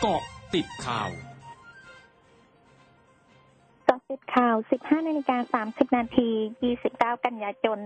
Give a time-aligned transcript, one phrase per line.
[0.00, 6.30] เกาะติดข่าวกาะติดข่าว 15นาฬิกา30 นาที
[6.76, 7.78] 29 กันยายน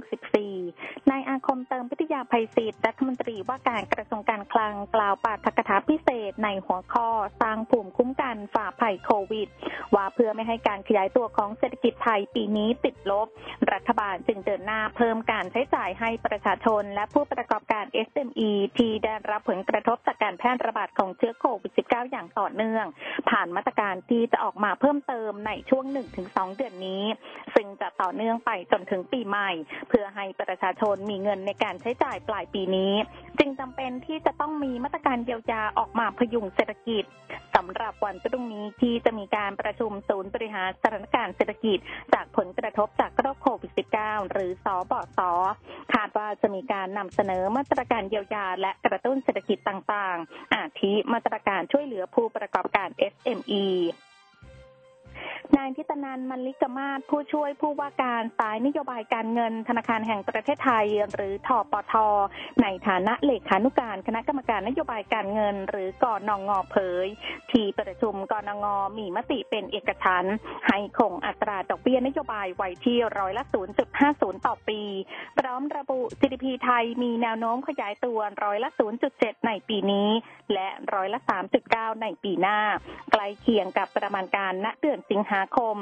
[0.00, 7.08] 2564 นายอาคมเติมพิทยาภัยศิษย์รัฐมนตรีว่าการกระทรวงการคลังกล่าวปาฐกถาพิเศษในหัวข้อ
[7.40, 9.48] สร้างภูมิคุ้มกันฝ่าภัยโควิด
[9.94, 13.26] ว่าเพื่อไม่ให้การขยายตัวของเศรษฐกิจไทยปีนี้ติดลบ
[13.72, 22.86] รัฐบาลจึงเดินหน้าเพิ่มการใช้จ่ายให้ประชาชน และผู้ประกอบการ SME ที่ได้รับผลกระทบจากการแพร่ระบาดของเชื้อโควิด -19 อย่างต่อเนื่อง
[23.30, 25.84] ผ่านมาตรการที่จะออกมาเพิ่มเติมในช่วง
[26.20, 27.04] 1-2 เดือนนี้
[27.54, 29.50] ซึ่งจะต่อเนื่องไปจนถึงปีใหม่
[29.88, 32.92] เพื่อให้ประชาชนมีเงินในการใช้จ่ายปลายปีนี้
[33.38, 37.04] จึงจำเป็นที่จะต้องมีมาตรการเยียวยาออกมาพยุงเศรษฐกิจ
[37.56, 41.78] สำหรับวันพรุ่งนี้ที่จะมีการประชุมศูนย์บริหารสถานการณ์เศรษฐกิจ
[42.14, 43.72] จากผลกระทบจากโรคโควิด
[44.02, 45.20] -19 หรือสอบส
[45.94, 53.64] คาดว่าจะมีการนำเสนอมาตรการเยียวยา และกระตุ้นเศรษฐกิจต่างๆ อาทิมาตรการช่วยเหลือผู้ประกอบการ SME
[55.56, 61.94] นายทิตนันมันลิกมาศผู้ช่วยผู้ว่าการสายนโยบายการเงินธนาคารแห่งประเทศไทย หรือทอปท
[62.62, 67.06] ในฐานะเลขานุการคณะกรรมการนโยบายการเงิน หรือกอนงงเผย
[67.52, 68.66] ที่ประชุมกอนง
[68.98, 70.24] มีมติเป็นเอกฉัน
[70.68, 73.44] ให้คงอัตราดอกเบี้ยนโยบายไว้ที่ร้อยละ
[73.94, 74.80] 0.50 ต่อปี
[75.48, 78.70] ร้อมระบุ GDP ไทยมีแนวโน้มขยายตัวร้อยละ
[79.08, 80.08] 0.7 ในปีนี้
[80.52, 81.20] และร้อยละ
[81.60, 82.58] 3.9 ในปีหน้า
[83.12, 85.76] ใกล้เคียงกับประมาณการณเดือนสิงหาคม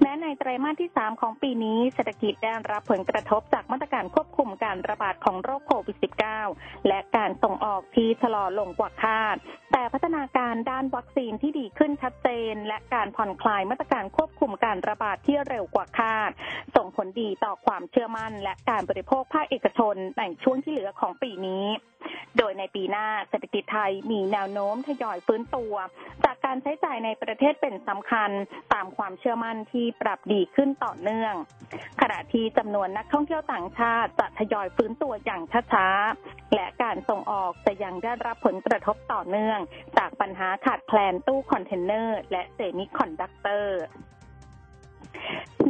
[0.00, 5.96] แม้ในไตรมาสที่ 3 ของปีนี้เศรษฐกิจได้รับผลกระทบจากมาตรการควบคุมการระบาดของโรคโควิด
[6.42, 9.36] -19 และการส่งออกที่ชะลอลงกว่าคาด
[9.72, 16.30] แต่พัฒนาการด้านวัคซีนที่ดีขึ้นชัดเจน และการผ่อนคลายมาตรการควบคุมการระบาดที่เร็วกว่าคาด
[16.76, 21.64] ส่งผลดีต่อความเชื่อมั่นและการบริโภคภาคเอกชนในช่วงที่เหลือของปีนี้
[22.38, 25.74] โดยในปีหน้าเศรษฐกิจไทยมีแนวโน้มทยอยฟื้นตัว
[26.24, 28.30] จากการใช้จ่ายในประเทศเป็นสำคัญ
[28.72, 31.34] ตามความเชื่อมั่นที่ปรับดีขึ้นต่อเนื่อง
[32.00, 35.42] ขณะที่จำนวนนักท่องเที่ยวต่างชาติจะทยอยฟื้นตัวอย่าง
[35.72, 39.58] ช้าๆ และการส่งออกจะยังได้รับผลกระทบต่อเนื่อง
[39.98, 43.82] จากปัญหาขาดแคลนตู้คอนเทนเนอร์ และเซมิคอนดักเตอร์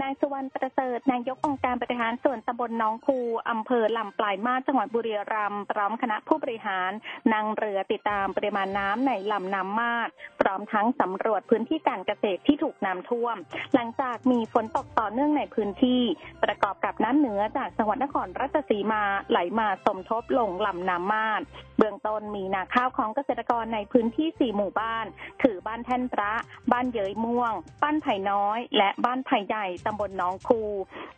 [0.01, 3.19] นายสุวรรณประเสริฐนายกองค์การบริหารส่วนตำบลหนองคู
[3.51, 6.91] อำเภอลำปลายมาศจังหวัดบุรีรัมย์พร้อมคณะผู้บริหาร
[7.33, 10.09] นั่งเรือติดตามปริมาณน้ำในลำน้ำมาศ
[10.41, 13.37] พร้อมทั้งสำรวจพื้นที่การเกษตรที่ถูกน้ำท่วม
[13.75, 16.03] หลังจากมีฝนตกต่อเนื่องในพื้นที่
[16.45, 21.43] ประกอบกับน้ำเหนือจากจังหวัดนครราชสีมาไหลมาสมทบลงลำน้ำมาด
[21.79, 25.07] เบื้องต้นมีนาข้าวของเกษตรกรในพื้นที่ 4 หมู่บ้าน
[25.43, 26.33] คือบ้านแท่นพระ
[26.73, 30.61] บ้านเยยม่วง บ้านไผ่น้อย และบ้านไผ่ใหญ่ตำบลน้องคู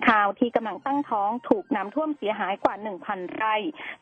[0.08, 2.74] ข่าวที่กำลังตั้งท้องถูกน้ำท่วมเสียหายกว่า
[3.06, 3.56] 1,000 ไร่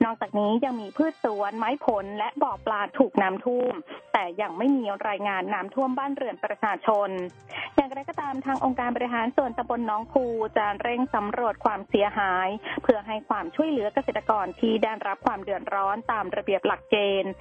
[0.04, 3.74] นอกจากนี้ยังมีพืชสวนไม้ผลและบ่อปลาถูกน้ำท่วม
[4.12, 7.08] แต่ยังไม่มีรายงานน้ำท่วมบ้านเรือนประชาชน
[7.76, 12.48] อย่างไรก็ตามทางองค์การบริหารส่วนตำบลน้องคูจะเร่งสำรวจความเสียหาย
[12.82, 17.32] เพื่อให้ความช่วยเหลือเกษตรกรที่ได้รับความเดือดร้อนตามระเบียบหลักเกณฑ์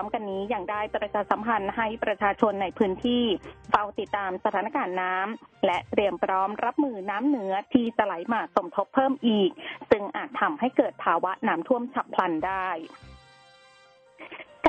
[0.00, 3.24] ร้อมกันนี้ยังได้ประชาสัมพันธ์ให้ประชาชนในพื้นที่
[3.70, 9.50] เฝ้าติดตามสถานการณ์น้ำและเตรียมพร้อมรับมือน้ำเหนือที่จะไหลมาสมทบเพิ่มอีก
[9.90, 12.68] ซึ่งอาจทำให้เกิดภาวะน้ำท่วมฉับพลันได้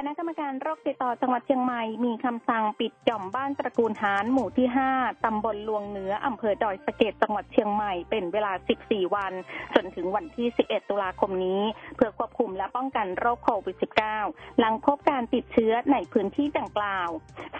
[0.08, 8.52] ณะกรรมการโรคติดต่อจังหวัดเชียงใหม่มีคำสั่งปิดหย่อมบ้านตระกูลหานหมู่ที่ 5 ตำบลลวงเหนืออำเภอดอยสะเก็ดจังหวัดเชียงใหม่เป็นเวลา
[8.84, 9.34] 14 วัน
[9.76, 11.62] จนถึงวันที่ 11 ตุลาคมนี้
[11.96, 13.78] เพื่อควบคุมและป้องกันโรคโควิด
[14.20, 17.10] -19 หลังพบการติดเชื้อในพื้นที่ดังกล่าว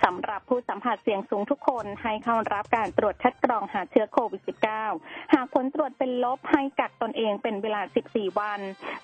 [0.04, 4.42] สำหรับผู้สัมผัสเสี่ยงสูงทุกคนให้เข้ารับการตรวจคัดกรองหาเชื้อโควิด
[4.88, 7.82] -19 หากผลตรวจเป็นลบให้กักตนเองเป็นเวลา
[8.12, 8.60] 14 วัน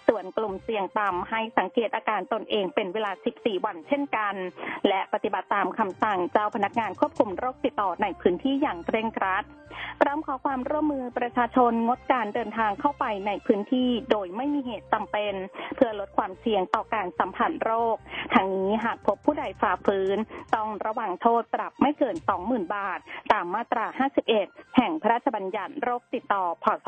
[0.08, 4.36] ส่วนกลุ่มเสี่ยงต่ำให้สังเกตอาการตนเองเป็นเวลา14 วันเช่นกัน
[4.88, 9.46] และปฏิบัติตามคำสั่งเจ้าพนักงานควบคุมโรคติดต่อในพื้นที่อย่างเคร่งครัด
[10.02, 15.34] พร้อมขอความร่วมมือประชาชนงดการเดินทางเข้าไปในพื้นที่โดยไม่มีเหตุจำเป็น
[15.76, 17.96] เพื่อลดความเสี่ยงต่อการสัมผัสโรค
[18.34, 20.18] ทางนี้หากพบผู้ใดฝ่าฝืน
[20.56, 22.16] ต้องระวังโทษปรับไม่เกิน
[22.46, 23.00] 20,000 บาท
[23.32, 23.86] ตามมาตรา
[24.32, 26.88] 51 แห่งพระราชบัญญัติโรคติดต่อพศ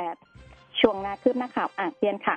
[0.00, 2.36] 2558 ช่วงหน้าคืบหน้าข่าวอาเซียนค่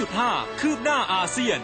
[0.00, 1.60] ร้อยจุดห้าคืบหน้าอาเซียน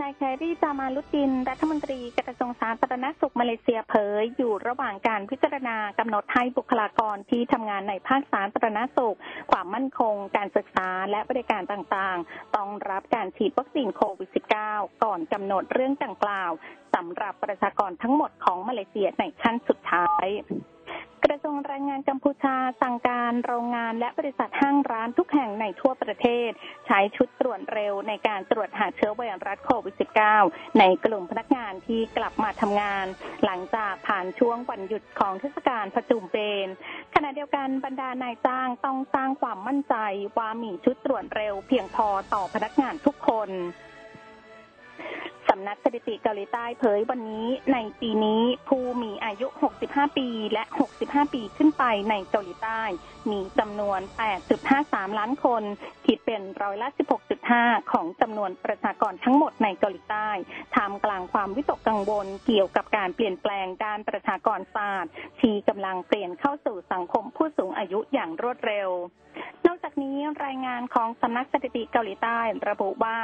[0.00, 9.18] นายแครีจามาลุติน รัฐมนตรีกระทรวงสาธารณสุขมาเลเซียเผย อยู่ระหว่างการพิจารณากำหนดให้บุคลากรที่ทำงานในภาคสาธารณสุข
[9.50, 14.30] ความมั่นคง การศึกษาและบริการต่างๆ ต้องรับการฉีดวัคซีนโควิด
[14.66, 16.50] -19 ก่อนกำหนดเรื่องดังกล่าว
[16.94, 20.26] สำหรับประชากรทั้งหมดของมาเลเซียในขั้นสุดท้าย
[21.32, 26.50] ระทรวงแรงงานกัมพูชาสั่งการโรงงานและบริษัทห้างร้านทุกแห่งในทั่วประเทศ
[26.86, 29.94] ใช้ชุดตรวจเร็วในการตรวจหาเชื้อไวรัสโควิด
[30.36, 33.06] -19 ในกลุ่มพนักงานที่กลับมาทำงาน
[33.44, 36.36] หลังจากผ่านช่วงวันหยุดของเทศกาลประจุมเบ
[36.66, 36.68] น
[37.14, 39.94] ขณะเดียวกันบรรดานายจ้างต้องสร้างความมั่นใจ
[40.38, 49.46] ว่ามีชุดตรวจเร็วเพียงพอต่อพนักงานทุกคนำนักสถิติเกาหลีใต้เผยวันนี้ในปีนี้ผู้มีอายุ
[49.82, 50.64] 65 ปีและ
[50.98, 52.82] 65 ปีขึ้นไปในเกาหลีใต้
[53.30, 54.00] มีจำนวน
[54.60, 55.62] 8.53 ล้านคน
[56.06, 56.88] คิดเป็นร้อยละ
[57.40, 60.28] 16.5 ของจำนวนประชากรทั้งหมดในเกาหลีใต้
[60.74, 68.88] ท่ามกลางความวิตกกังวลเกี่ยวกับการเปลี่ยนแปลงด้านประชากรศาสตร์ที่กำลังเปลี่ยนเข้าสู่สังคมผู้สูงอายุอย่างรวดเร็ว
[69.66, 72.38] นอกจากนี้รายงานของสำนักสถิติเกาหลีใต้
[72.68, 73.18] ระบุว่า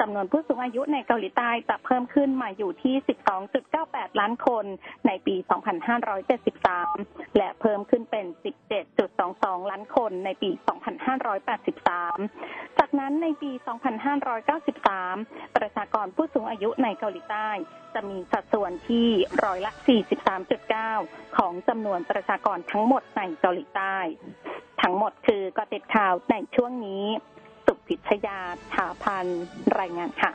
[0.00, 2.94] จำนวนผู้สูงอายุในเกาหลีใต้จะเพิ่มขึ้นมาอยู่ที่
[3.58, 4.64] 12.98 ล้านคน
[5.06, 5.34] ในปี
[6.56, 8.26] 2573 และเพิ่มขึ้นเป็น
[8.98, 10.50] 17.22 ล้านคนในปี
[11.64, 13.50] 2583 จากนั้นในปี
[14.74, 17.48] 2593 ประชากรผู้สูงอายุในเกาหลีใต้
[17.94, 19.08] จะมีสัดส่วนที่
[19.44, 19.72] ร้อยละ
[20.54, 23.96] 43.9 ของจำนวนประชากรทั้งหมดในเกาหลีใต้
[24.82, 27.06] ทั้งหมดคือกติดข่าวในช่วงนี้
[27.90, 28.38] พิชยา
[28.74, 29.26] ถาพัน
[29.78, 30.30] รายงานค่ะ